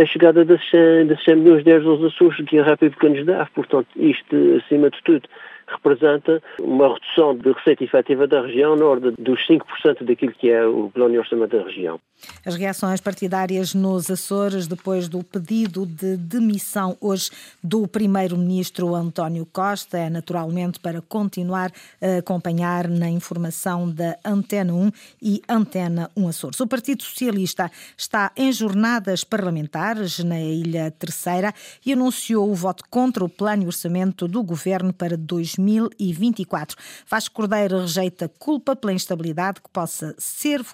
a 0.00 0.06
chegada 0.06 0.44
desses 0.44 0.70
100 0.70 1.36
milhões 1.36 1.64
de 1.64 1.70
euros 1.70 2.00
aos 2.00 2.14
Açores 2.14 2.46
que 2.46 2.58
a 2.60 2.64
República 2.64 3.08
nos 3.08 3.26
dá. 3.26 3.46
Portanto, 3.54 3.88
isto, 3.96 4.36
acima 4.64 4.88
de 4.88 5.02
tudo, 5.02 5.28
representa 5.66 6.42
uma 6.60 6.94
redução 6.94 7.36
de 7.36 7.52
receita 7.52 7.84
efetiva 7.84 8.26
da 8.26 8.42
região 8.42 8.76
na 8.76 8.84
ordem 8.84 9.12
dos 9.18 9.40
5% 9.46 10.04
daquilo 10.04 10.32
que 10.32 10.50
é 10.50 10.66
o 10.66 10.90
plano 10.90 11.12
de 11.12 11.18
orçamento 11.18 11.56
da 11.56 11.64
região. 11.64 12.00
As 12.44 12.56
reações 12.56 13.00
partidárias 13.00 13.74
nos 13.74 14.10
Açores 14.10 14.66
depois 14.66 15.08
do 15.08 15.22
pedido 15.22 15.86
de 15.86 16.16
demissão 16.16 16.96
hoje 17.00 17.30
do 17.62 17.86
primeiro-ministro 17.86 18.94
António 18.94 19.46
Costa 19.46 19.98
é 19.98 20.10
naturalmente 20.10 20.78
para 20.78 21.00
continuar 21.02 21.70
a 22.00 22.18
acompanhar 22.18 22.88
na 22.88 23.08
informação 23.08 23.90
da 23.90 24.16
Antena 24.24 24.72
1 24.72 24.90
e 25.22 25.42
Antena 25.48 26.10
1 26.16 26.28
Açores. 26.28 26.60
O 26.60 26.66
Partido 26.66 27.02
Socialista 27.02 27.70
está 27.96 28.30
em 28.36 28.52
jornadas 28.52 29.24
parlamentares 29.24 30.22
na 30.22 30.40
Ilha 30.40 30.90
Terceira 30.90 31.52
e 31.84 31.92
anunciou 31.92 32.50
o 32.50 32.54
voto 32.54 32.84
contra 32.88 33.24
o 33.24 33.28
plano 33.28 33.64
e 33.64 33.66
orçamento 33.66 34.28
do 34.28 34.42
governo 34.42 34.92
para 34.92 35.16
2020. 35.16 35.53
2024. 35.56 36.76
Vasco 37.08 37.34
Cordeiro 37.34 37.80
rejeita 37.80 38.28
culpa 38.38 38.74
pela 38.76 38.92
instabilidade 38.92 39.60
que 39.60 39.70
possa 39.70 40.14
ser 40.18 40.64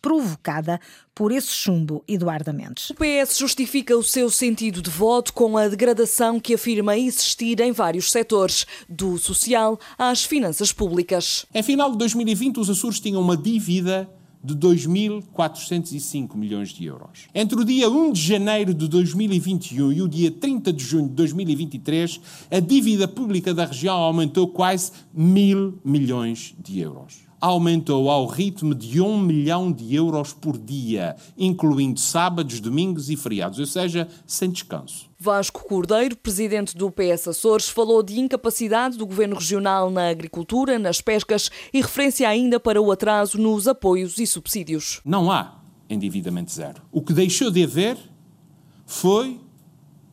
provocada 0.00 0.80
por 1.14 1.30
esse 1.30 1.52
chumbo, 1.52 2.02
Eduardo 2.08 2.52
Mendes. 2.52 2.90
O 2.90 2.94
PS 2.94 3.38
justifica 3.38 3.96
o 3.96 4.02
seu 4.02 4.28
sentido 4.28 4.82
de 4.82 4.90
voto 4.90 5.32
com 5.32 5.56
a 5.56 5.68
degradação 5.68 6.40
que 6.40 6.54
afirma 6.54 6.98
existir 6.98 7.60
em 7.60 7.70
vários 7.70 8.10
setores, 8.10 8.66
do 8.88 9.16
social 9.16 9.78
às 9.96 10.24
finanças 10.24 10.72
públicas. 10.72 11.46
Em 11.54 11.62
final 11.62 11.92
de 11.92 11.98
2020, 11.98 12.58
os 12.58 12.68
Açores 12.68 12.98
tinham 12.98 13.22
uma 13.22 13.36
dívida 13.36 14.08
de 14.44 14.54
2.405 14.54 16.36
milhões 16.36 16.68
de 16.68 16.84
euros. 16.84 17.28
Entre 17.34 17.58
o 17.58 17.64
dia 17.64 17.88
1 17.88 18.12
de 18.12 18.20
janeiro 18.20 18.74
de 18.74 18.86
2021 18.86 19.92
e 19.92 20.02
o 20.02 20.08
dia 20.08 20.30
30 20.30 20.72
de 20.72 20.84
junho 20.84 21.08
de 21.08 21.14
2023, 21.14 22.20
a 22.50 22.60
dívida 22.60 23.08
pública 23.08 23.54
da 23.54 23.64
região 23.64 23.96
aumentou 23.96 24.46
quase 24.48 24.92
mil 25.14 25.78
milhões 25.82 26.54
de 26.62 26.78
euros 26.80 27.23
aumentou 27.40 28.10
ao 28.10 28.26
ritmo 28.26 28.74
de 28.74 29.00
1 29.00 29.18
milhão 29.20 29.72
de 29.72 29.94
euros 29.94 30.32
por 30.32 30.56
dia, 30.56 31.16
incluindo 31.36 32.00
sábados, 32.00 32.60
domingos 32.60 33.10
e 33.10 33.16
feriados, 33.16 33.58
ou 33.58 33.66
seja, 33.66 34.08
sem 34.26 34.50
descanso. 34.50 35.10
Vasco 35.18 35.64
Cordeiro, 35.64 36.16
presidente 36.16 36.76
do 36.76 36.90
PS 36.90 37.28
Açores, 37.28 37.68
falou 37.68 38.02
de 38.02 38.20
incapacidade 38.20 38.98
do 38.98 39.06
governo 39.06 39.36
regional 39.36 39.90
na 39.90 40.10
agricultura, 40.10 40.78
nas 40.78 41.00
pescas 41.00 41.50
e 41.72 41.80
referência 41.80 42.28
ainda 42.28 42.60
para 42.60 42.80
o 42.80 42.92
atraso 42.92 43.38
nos 43.38 43.66
apoios 43.66 44.18
e 44.18 44.26
subsídios. 44.26 45.00
Não 45.04 45.30
há 45.30 45.60
endividamento 45.88 46.52
zero. 46.52 46.82
O 46.92 47.00
que 47.00 47.12
deixou 47.12 47.50
de 47.50 47.62
haver 47.62 47.96
foi 48.86 49.40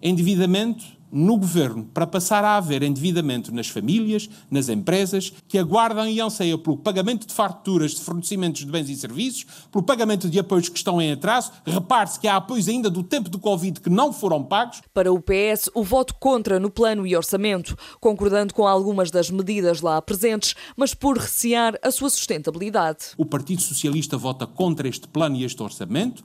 endividamento 0.02 1.01
no 1.12 1.38
governo 1.38 1.86
para 1.94 2.08
passar 2.08 2.44
a 2.44 2.58
haver 2.58 2.84
endividamento 2.84 3.54
nas 3.54 3.68
famílias, 3.68 4.30
nas 4.50 4.70
empresas, 4.70 5.34
que 5.48 5.58
aguardam 5.58 6.08
e 6.08 6.22
anseiam 6.22 6.58
pelo 6.58 6.78
pagamento 6.78 7.28
de 7.28 7.34
farturas 7.34 7.92
de 7.92 8.02
fornecimentos 8.02 8.62
de 8.62 8.72
bens 8.72 8.90
e 8.90 8.96
serviços, 8.96 9.46
pelo 9.72 9.84
pagamento 9.84 10.30
de 10.30 10.40
apoios 10.40 10.70
que 10.70 10.78
estão 10.78 11.02
em 11.02 11.12
atraso. 11.12 11.52
Repare-se 11.66 12.20
que 12.20 12.28
há 12.28 12.38
apoios 12.38 12.68
ainda 12.68 12.90
do 12.90 13.04
tempo 13.04 13.30
do 13.30 13.40
Covid 13.40 13.80
que 13.82 13.90
não 13.90 14.14
foram 14.14 14.44
pagos. 14.44 14.82
Para 14.94 15.12
o 15.12 15.22
PS, 15.22 15.70
o 15.74 15.84
voto 15.84 16.16
contra 16.16 16.60
no 16.60 16.70
plano 16.70 17.06
e 17.06 17.16
orçamento, 17.16 17.78
concordando 18.00 18.54
com 18.54 18.68
algumas 18.68 19.12
das 19.12 19.30
medidas 19.30 19.82
lá 19.82 20.02
presentes, 20.02 20.56
mas 20.76 20.94
por 20.94 21.18
recear 21.18 21.78
a 21.84 21.92
sua 21.92 22.10
sustentabilidade. 22.10 23.08
O 23.18 23.26
Partido 23.26 23.62
Socialista 23.62 24.18
vota 24.18 24.48
contra 24.48 24.88
este 24.88 25.08
plano 25.08 25.36
e 25.36 25.44
este 25.44 25.62
orçamento 25.62 26.24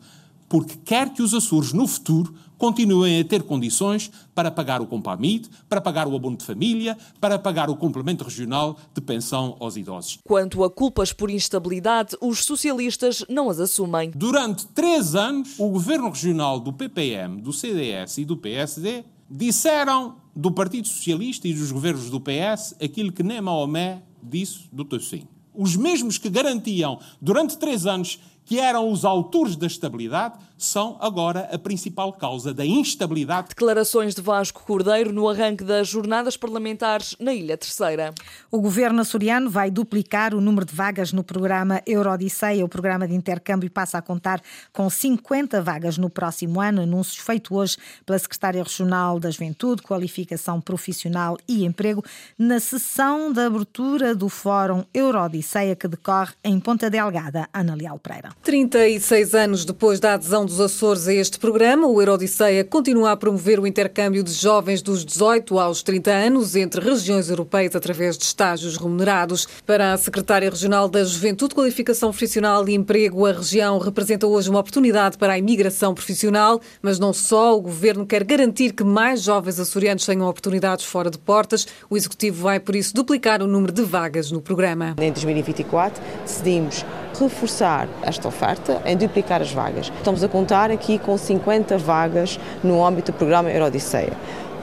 porque 0.49 0.77
quer 0.85 1.13
que 1.13 1.23
os 1.23 1.35
Açores, 1.35 1.73
no 1.73 1.87
futuro, 1.87 2.35
continuem 2.59 3.21
a 3.21 3.25
ter 3.25 3.43
condições 3.43 4.11
para 4.35 4.51
pagar 4.51 4.81
o 4.81 4.87
Compamid, 4.87 5.49
para 5.69 5.81
pagar 5.81 6.07
o 6.09 6.15
abono 6.15 6.37
de 6.37 6.45
família, 6.45 6.97
para 7.21 7.39
pagar 7.39 7.71
o 7.71 7.77
complemento 7.77 8.25
regional 8.25 8.79
de 8.95 9.01
pensão 9.01 9.57
aos 9.61 9.77
idosos. 9.77 10.19
Quanto 10.25 10.65
a 10.65 10.71
culpas 10.71 11.13
por 11.13 11.31
instabilidade, 11.31 12.17
os 12.21 12.45
socialistas 12.45 13.25
não 13.29 13.51
as 13.51 13.61
assumem. 13.61 14.11
Durante 14.15 14.67
três 14.69 15.15
anos, 15.15 15.59
o 15.59 15.69
governo 15.69 16.09
regional 16.09 16.59
do 16.61 16.73
PPM, 16.73 17.41
do 17.41 17.53
CDS 17.53 18.19
e 18.19 18.25
do 18.25 18.37
PSD 18.37 19.05
disseram 19.29 20.17
do 20.35 20.51
Partido 20.51 20.87
Socialista 20.87 21.49
e 21.49 21.55
dos 21.55 21.73
governos 21.73 22.11
do 22.11 22.21
PS 22.21 22.77
aquilo 22.81 23.11
que 23.11 23.23
nem 23.23 23.41
Maomé 23.41 24.03
disse 24.23 24.69
do 24.73 24.85
Tossim. 24.85 25.27
Os 25.55 25.75
mesmos 25.75 26.19
que 26.19 26.29
garantiam 26.29 27.01
durante 27.21 27.57
três 27.57 27.87
anos 27.87 28.21
que 28.45 28.61
eram 28.61 28.91
os 28.91 29.05
autores 29.05 29.57
da 29.57 29.67
estabilidade, 29.67 30.39
são 30.59 30.97
agora 31.01 31.49
a 31.53 31.59
principal 31.59 32.13
causa 32.13 32.55
da 32.55 32.65
instabilidade. 32.65 33.49
Declarações 33.49 34.15
de 34.15 34.23
Vasco 34.23 34.63
Cordeiro 34.65 35.13
no 35.13 35.29
arranque 35.29 35.63
das 35.63 35.89
jornadas 35.89 36.37
parlamentares 36.37 37.15
na 37.21 37.35
Ilha 37.35 37.57
Terceira. 37.57 38.15
O 38.51 38.61
governo 38.61 39.01
açoriano 39.01 39.51
vai 39.51 39.71
duplicar 39.71 40.35
o 40.35 40.41
número 40.41 40.65
de 40.65 40.75
vagas 40.75 41.13
no 41.13 41.23
programa 41.23 41.83
Eurodisseia. 41.87 42.65
O 42.65 42.69
programa 42.69 43.07
de 43.07 43.15
intercâmbio 43.15 43.71
passa 43.71 43.99
a 43.99 44.03
contar 44.03 44.41
com 44.73 44.89
50 44.89 45.61
vagas 45.61 45.99
no 45.99 46.09
próximo 46.09 46.61
ano. 46.61 46.83
Anúncios 46.83 47.19
feito 47.19 47.55
hoje 47.55 47.77
pela 48.05 48.19
Secretária 48.19 48.63
Regional 48.63 49.21
da 49.21 49.31
Juventude, 49.31 49.83
Qualificação 49.83 50.61
Profissional 50.61 51.37
e 51.47 51.65
Emprego 51.65 52.03
na 52.39 52.59
sessão 52.61 53.33
de 53.33 53.41
abertura 53.41 54.15
do 54.15 54.29
Fórum 54.29 54.85
Eurodisseia 54.95 55.77
que 55.77 55.87
decorre 55.87 56.33
em 56.43 56.59
Ponta 56.59 56.89
Delgada. 56.89 57.49
Ana 57.53 57.75
Leal 57.75 57.99
Pereira. 57.99 58.31
36 58.43 59.35
anos 59.35 59.65
depois 59.65 60.01
da 60.01 60.15
adesão 60.15 60.46
dos 60.47 60.61
Açores 60.61 61.07
a 61.09 61.13
este 61.13 61.39
programa, 61.39 61.87
o 61.87 62.01
Eurodisseia 62.01 62.65
continua 62.65 63.13
a 63.13 63.17
promover 63.17 63.61
o 63.61 63.67
intercâmbio 63.67 64.23
de 64.23 64.33
jovens 64.33 64.81
dos 64.81 65.05
18 65.05 65.59
aos 65.59 65.83
30 65.83 66.11
anos 66.11 66.57
entre 66.57 66.81
regiões 66.81 67.29
europeias 67.29 67.75
através 67.77 68.17
de 68.17 68.25
estágios 68.25 68.77
remunerados. 68.77 69.47
Para 69.67 69.93
a 69.93 69.99
Secretária 69.99 70.49
Regional 70.49 70.89
da 70.89 71.05
Juventude, 71.05 71.55
Qualificação 71.55 72.11
Profissional 72.11 72.67
e 72.69 72.75
Emprego, 72.75 73.27
a 73.27 73.33
região 73.33 73.79
representa 73.79 74.27
hoje 74.27 74.49
uma 74.49 74.61
oportunidade 74.61 75.19
para 75.19 75.35
a 75.35 75.39
imigração 75.39 75.93
profissional, 75.93 76.61
mas 76.81 76.99
não 76.99 77.13
só. 77.13 77.57
O 77.57 77.61
Governo 77.61 78.07
quer 78.07 78.25
garantir 78.25 78.73
que 78.73 78.85
mais 78.85 79.23
jovens 79.23 79.61
açorianos 79.61 80.07
tenham 80.07 80.29
oportunidades 80.29 80.85
fora 80.85 81.11
de 81.11 81.19
portas. 81.19 81.67
O 81.91 81.97
Executivo 81.97 82.43
vai, 82.43 82.61
por 82.61 82.77
isso, 82.77 82.95
duplicar 82.95 83.43
o 83.43 83.47
número 83.47 83.73
de 83.73 83.83
vagas 83.83 84.31
no 84.31 84.41
programa. 84.41 84.95
Em 84.99 85.13
2024, 85.13 86.03
decidimos 86.25 86.85
reforçar 87.19 87.89
esta 88.03 88.29
oferta, 88.29 88.81
em 88.85 88.97
duplicar 88.97 89.41
as 89.41 89.51
vagas. 89.51 89.91
Estamos 89.99 90.23
a 90.23 90.29
contar 90.37 90.71
aqui 90.71 90.99
com 90.99 91.17
50 91.17 91.79
vagas 91.79 92.39
no 92.63 92.85
âmbito 92.85 93.11
do 93.11 93.17
programa 93.17 93.51
Eurodisseia. 93.51 94.13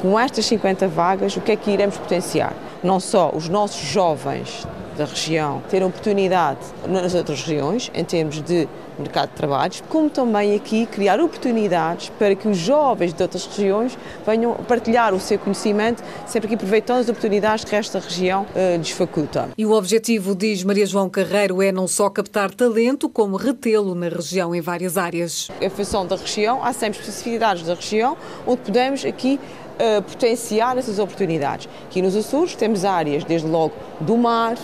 Com 0.04 0.20
estas 0.20 0.46
50 0.46 0.88
vagas, 0.88 1.36
o 1.36 1.42
que 1.42 1.52
é 1.52 1.56
que 1.56 1.72
iremos 1.72 1.98
potenciar? 1.98 2.54
Não 2.84 3.00
só 3.00 3.32
os 3.34 3.50
nossos 3.50 3.82
jovens 3.82 4.68
da 4.98 5.06
região 5.06 5.62
ter 5.70 5.84
oportunidade 5.84 6.60
nas 6.88 7.14
outras 7.14 7.42
regiões, 7.42 7.92
em 7.94 8.04
termos 8.04 8.42
de 8.42 8.68
mercado 8.98 9.30
de 9.30 9.36
trabalho, 9.36 9.74
como 9.90 10.10
também 10.10 10.56
aqui 10.56 10.86
criar 10.86 11.20
oportunidades 11.20 12.10
para 12.20 12.36
que 12.36 12.48
os 12.48 12.58
jovens 12.58 13.14
de 13.14 13.22
outras 13.22 13.46
regiões 13.46 13.98
venham 14.26 14.54
partilhar 14.68 15.14
o 15.14 15.20
seu 15.20 15.40
conhecimento, 15.40 16.04
sempre 16.28 16.48
que 16.48 16.56
aproveitando 16.56 17.00
as 17.00 17.10
oportunidades 17.10 17.66
que 17.66 17.76
esta 17.76 18.00
região 18.00 18.44
uh, 18.44 18.78
lhes 18.78 18.92
faculta. 18.92 19.50
E 19.58 19.66
o 19.66 19.72
objetivo, 19.72 20.36
diz 20.36 20.64
Maria 20.64 20.86
João 20.86 21.10
Carreiro, 21.10 21.62
é 21.62 21.72
não 21.72 21.88
só 21.88 22.10
captar 22.10 22.54
talento, 22.54 23.10
como 23.10 23.36
retê-lo 23.36 23.96
na 23.96 24.10
região 24.10 24.54
em 24.54 24.62
várias 24.62 24.98
áreas. 24.98 25.50
Em 25.60 25.70
função 25.70 26.06
da 26.06 26.16
região, 26.16 26.64
há 26.64 26.72
sempre 26.72 27.00
especificidades 27.00 27.64
da 27.64 27.74
região 27.74 28.16
onde 28.46 28.62
podemos 28.62 29.06
aqui 29.06 29.40
uh, 29.74 30.02
potenciar 30.04 30.78
essas 30.78 31.00
oportunidades. 31.00 31.68
Aqui 31.86 32.02
nos 32.02 32.16
Açores 32.16 32.56
temos 32.56 32.86
áreas, 32.86 33.24
desde 33.24 33.48
logo, 33.48 33.74
do 34.00 34.18
mar, 34.18 34.58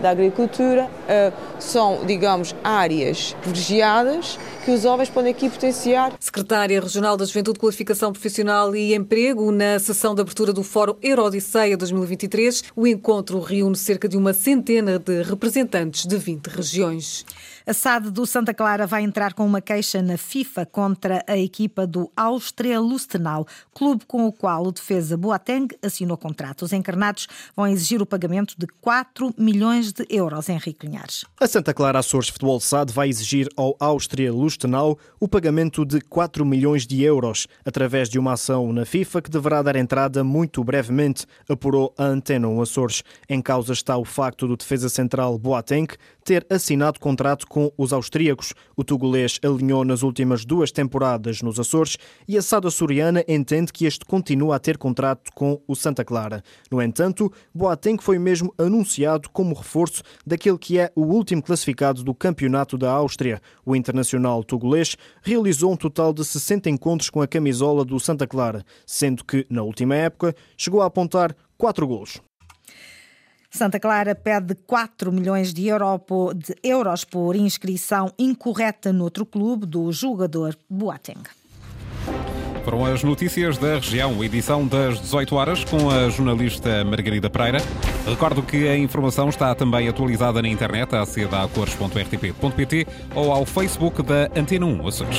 da, 0.00 0.10
agricultura, 0.10 0.84
uh, 0.84 1.32
são, 1.58 2.04
digamos, 2.06 2.54
áreas 2.62 3.34
privilegiadas 3.40 4.38
que 4.64 4.70
os 4.70 4.82
jovens 4.82 5.08
podem 5.08 5.32
aqui 5.32 5.48
potenciar. 5.48 6.12
Secretária 6.20 6.80
Regional 6.80 7.16
da 7.16 7.24
Juventude, 7.24 7.58
Qualificação 7.58 8.12
Profissional 8.12 8.74
e 8.74 8.94
Emprego, 8.94 9.50
na 9.50 9.78
sessão 9.78 10.14
de 10.14 10.20
abertura 10.20 10.52
do 10.52 10.62
Fórum 10.62 10.96
Eurodisseia 11.02 11.76
2023, 11.76 12.64
o 12.74 12.86
encontro 12.86 13.40
reúne 13.40 13.76
cerca 13.76 14.08
de 14.08 14.16
uma 14.16 14.32
centena 14.32 14.98
de 14.98 15.22
representantes 15.22 16.06
de 16.06 16.16
20 16.16 16.46
regiões. 16.48 17.24
A 17.68 17.74
SAD 17.74 18.12
do 18.12 18.24
Santa 18.24 18.54
Clara 18.54 18.86
vai 18.86 19.02
entrar 19.02 19.34
com 19.34 19.44
uma 19.44 19.60
queixa 19.60 20.00
na 20.00 20.16
FIFA 20.16 20.64
contra 20.66 21.24
a 21.26 21.36
equipa 21.36 21.84
do 21.84 22.08
Áustria 22.16 22.78
Lustenau, 22.78 23.44
clube 23.74 24.04
com 24.06 24.24
o 24.24 24.32
qual 24.32 24.68
o 24.68 24.70
defesa 24.70 25.16
Boateng 25.16 25.66
assinou 25.82 26.16
contrato. 26.16 26.62
Os 26.62 26.72
encarnados 26.72 27.26
vão 27.56 27.66
exigir 27.66 28.00
o 28.00 28.06
pagamento 28.06 28.54
de 28.56 28.68
4 28.80 29.34
milhões 29.36 29.92
de 29.92 30.06
euros. 30.08 30.48
Henrique 30.48 30.86
Linhares. 30.86 31.24
A 31.40 31.48
Santa 31.48 31.74
Clara 31.74 31.98
Açores 31.98 32.28
Futebol 32.28 32.60
SAD 32.60 32.92
vai 32.92 33.08
exigir 33.08 33.48
ao 33.56 33.74
Áustria 33.80 34.32
Lustenau 34.32 34.96
o 35.18 35.26
pagamento 35.26 35.84
de 35.84 36.00
4 36.02 36.46
milhões 36.46 36.86
de 36.86 37.02
euros, 37.02 37.48
através 37.64 38.08
de 38.08 38.16
uma 38.16 38.34
ação 38.34 38.72
na 38.72 38.84
FIFA 38.84 39.22
que 39.22 39.30
deverá 39.30 39.60
dar 39.60 39.74
entrada 39.74 40.22
muito 40.22 40.62
brevemente, 40.62 41.26
apurou 41.48 41.92
a 41.98 42.04
Antena 42.04 42.46
1 42.46 42.62
Açores. 42.62 43.02
Em 43.28 43.42
causa 43.42 43.72
está 43.72 43.96
o 43.96 44.04
facto 44.04 44.46
do 44.46 44.56
defesa 44.56 44.88
central 44.88 45.36
Boateng 45.36 45.88
ter 46.26 46.44
assinado 46.50 46.98
contrato 46.98 47.46
com 47.46 47.70
os 47.78 47.92
austríacos. 47.92 48.52
O 48.76 48.82
togolês 48.82 49.38
alinhou 49.44 49.84
nas 49.84 50.02
últimas 50.02 50.44
duas 50.44 50.72
temporadas 50.72 51.40
nos 51.40 51.60
Açores 51.60 51.96
e 52.26 52.36
a 52.36 52.42
SAD 52.42 52.66
açoriana 52.66 53.24
entende 53.28 53.72
que 53.72 53.86
este 53.86 54.04
continua 54.04 54.56
a 54.56 54.58
ter 54.58 54.76
contrato 54.76 55.30
com 55.36 55.62
o 55.68 55.76
Santa 55.76 56.04
Clara. 56.04 56.42
No 56.68 56.82
entanto, 56.82 57.32
Boateng 57.54 58.02
foi 58.02 58.18
mesmo 58.18 58.52
anunciado 58.58 59.30
como 59.30 59.54
reforço 59.54 60.02
daquele 60.26 60.58
que 60.58 60.80
é 60.80 60.90
o 60.96 61.02
último 61.02 61.40
classificado 61.40 62.02
do 62.02 62.12
campeonato 62.12 62.76
da 62.76 62.90
Áustria. 62.90 63.40
O 63.64 63.76
internacional 63.76 64.42
togolês 64.42 64.96
realizou 65.22 65.72
um 65.72 65.76
total 65.76 66.12
de 66.12 66.24
60 66.24 66.68
encontros 66.68 67.08
com 67.08 67.22
a 67.22 67.28
camisola 67.28 67.84
do 67.84 68.00
Santa 68.00 68.26
Clara, 68.26 68.64
sendo 68.84 69.24
que, 69.24 69.46
na 69.48 69.62
última 69.62 69.94
época, 69.94 70.34
chegou 70.56 70.82
a 70.82 70.86
apontar 70.86 71.36
quatro 71.56 71.86
golos. 71.86 72.20
Santa 73.56 73.80
Clara 73.80 74.14
pede 74.14 74.54
4 74.54 75.10
milhões 75.10 75.52
de, 75.52 75.64
de 75.64 76.54
euros 76.62 77.04
por 77.04 77.34
inscrição 77.34 78.12
incorreta 78.18 78.92
noutro 78.92 79.24
clube 79.24 79.64
do 79.64 79.90
jogador 79.90 80.56
Boateng. 80.68 81.22
Foram 82.62 82.84
as 82.84 83.02
notícias 83.02 83.56
da 83.56 83.76
região, 83.76 84.22
edição 84.22 84.66
das 84.66 85.00
18 85.00 85.34
horas, 85.36 85.64
com 85.64 85.88
a 85.88 86.10
jornalista 86.10 86.84
Margarida 86.84 87.30
Pereira. 87.30 87.58
Recordo 88.04 88.42
que 88.42 88.68
a 88.68 88.76
informação 88.76 89.28
está 89.28 89.54
também 89.54 89.88
atualizada 89.88 90.42
na 90.42 90.48
internet, 90.48 90.94
aceda 90.94 91.42
a 91.42 91.48
cores.rtp.pt 91.48 92.86
ou 93.14 93.32
ao 93.32 93.46
Facebook 93.46 94.02
da 94.02 94.28
Antena 94.38 94.66
1 94.66 94.86
Açores. 94.86 95.18